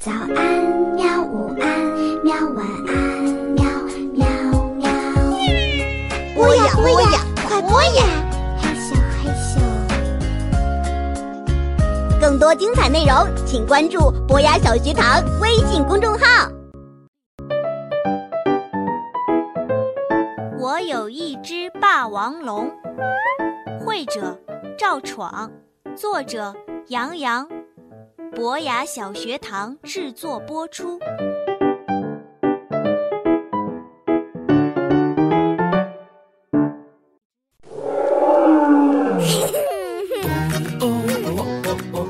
[0.00, 0.34] 早安
[0.94, 1.68] 喵，午安
[2.24, 3.62] 喵，晚安喵
[4.14, 4.26] 喵
[4.76, 4.88] 喵。
[6.34, 8.02] 播呀播呀，快播呀！
[8.56, 9.60] 害羞害羞。
[12.18, 16.50] 更多精彩内容，请关注博雅小学堂微信公众号。
[20.58, 22.70] 我有一只霸王龙，
[23.84, 24.34] 绘者
[24.78, 25.50] 赵闯，
[25.94, 26.54] 作者
[26.86, 27.46] 杨洋。
[28.34, 30.98] 博雅小学堂制作播出。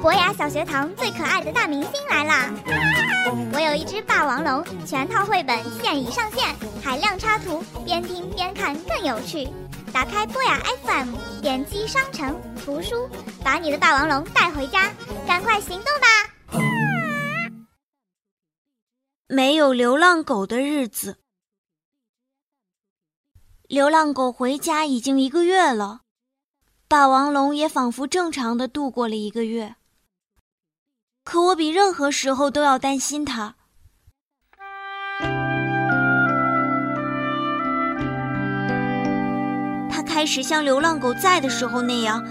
[0.02, 2.50] 博雅小学堂最可爱的大明星来啦！
[3.52, 9.48] 我有一只霸王龙，全套绘本现已上线，海量插图，边听边看更有趣。
[9.92, 13.08] 打开博雅 FM，点击商城图书，
[13.44, 14.92] 把你的霸王龙带回家，
[15.26, 16.60] 赶快行动吧！
[19.26, 21.18] 没有流浪狗的日子，
[23.69, 26.02] 流浪狗回家已经一个月了，
[26.86, 29.77] 霸王龙也仿佛正常的度过了一个月。
[31.25, 33.56] 可我比任何时候都要担心它。
[40.20, 42.22] 开始像流浪狗在的时候那样，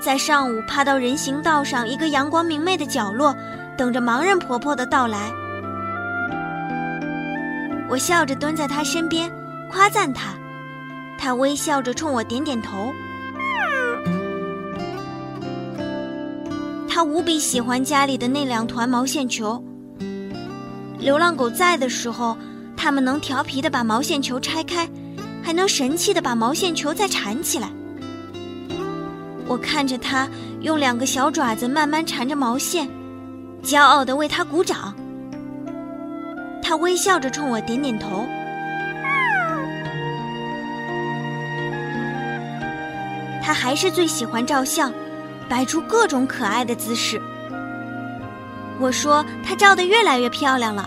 [0.00, 3.32] 在上午趴到人行道上一个阳光明媚的角落，
[3.76, 5.30] 等着盲人婆婆的到来。
[7.88, 9.30] 我笑着蹲在她身边，
[9.70, 10.34] 夸赞她，
[11.16, 12.92] 她微笑着冲我点点头。
[16.88, 19.62] 她无比喜欢家里的那两团毛线球。
[20.98, 22.36] 流浪狗在的时候，
[22.76, 24.88] 它们能调皮的把毛线球拆开。
[25.48, 27.70] 还能神气的把毛线球再缠起来。
[29.46, 30.28] 我看着它
[30.60, 32.86] 用两个小爪子慢慢缠着毛线，
[33.62, 34.94] 骄傲的为它鼓掌。
[36.62, 38.26] 它微笑着冲我点点头。
[43.42, 44.92] 它还是最喜欢照相，
[45.48, 47.18] 摆出各种可爱的姿势。
[48.78, 50.86] 我说它照得越来越漂亮了。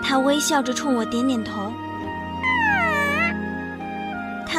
[0.00, 1.72] 它微笑着冲我点点头。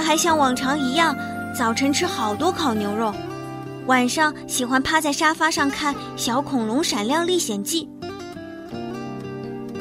[0.05, 1.17] 还像往常一样，
[1.51, 3.11] 早晨吃好多烤牛肉，
[3.87, 7.89] 晚上喜欢趴在沙发上看《小恐龙闪亮历险记》。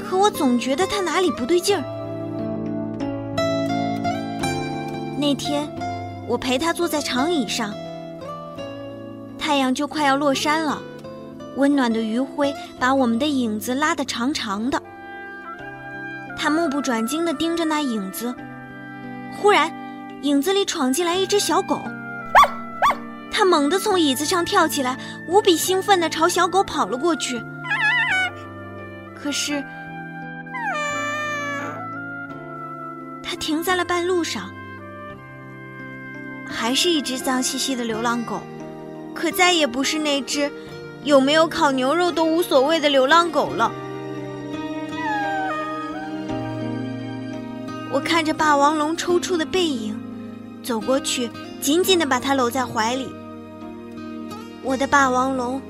[0.02, 1.84] 可我总觉得他哪里不对劲儿。
[5.20, 5.68] 那天，
[6.26, 7.74] 我陪他坐在长椅上，
[9.38, 10.80] 太阳就快要落山了，
[11.56, 14.82] 温暖的余晖把我们的影子拉得长长的。
[16.38, 18.34] 他目不转睛地盯着那影子，
[19.36, 19.70] 忽然。
[20.24, 21.82] 影子里闯进来一只小狗，
[23.30, 24.98] 它猛地从椅子上跳起来，
[25.28, 27.38] 无比兴奋地朝小狗跑了过去。
[29.14, 29.62] 可是，
[33.22, 34.50] 它停在了半路上，
[36.46, 38.40] 还是一只脏兮兮的流浪狗，
[39.14, 40.50] 可再也不是那只
[41.02, 43.70] 有没有烤牛肉都无所谓的流浪狗了。
[47.92, 50.02] 我看着霸王龙抽搐的背影。
[50.64, 51.30] 走过去，
[51.60, 53.06] 紧紧的把它搂在怀里。
[54.62, 55.60] 我的霸王龙，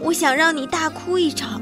[0.00, 1.60] 我想让你大哭一场。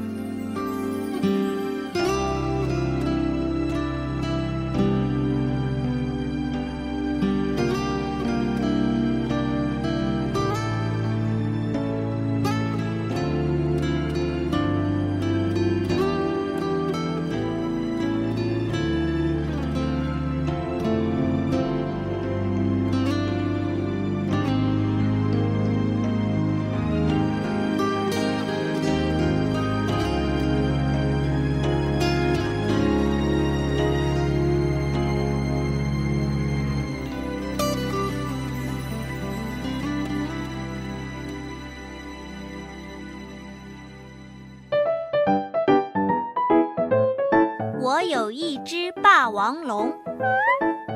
[47.81, 49.91] 我有一只霸王龙，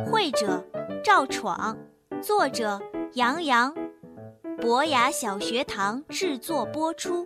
[0.05, 0.63] 会者
[1.03, 1.75] 赵闯，
[2.21, 2.79] 作者
[3.13, 3.73] 杨洋，
[4.61, 7.25] 博雅小学堂制作播出。